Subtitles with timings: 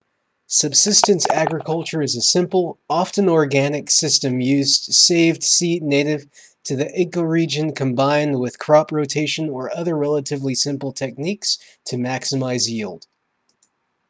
[0.47, 6.25] subsistence agriculture is a simple often organic system using saved seed native
[6.63, 13.05] to the ecoregion combined with crop rotation or other relatively simple techniques to maximize yield